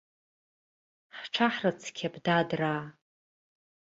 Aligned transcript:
Ҳҽаҳрыцқьап, 1.17 2.15
дадраа. 2.25 2.83